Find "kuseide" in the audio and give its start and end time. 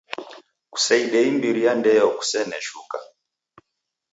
0.73-1.19